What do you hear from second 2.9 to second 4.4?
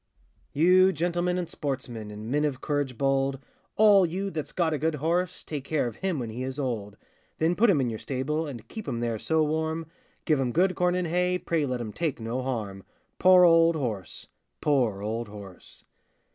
bold, All you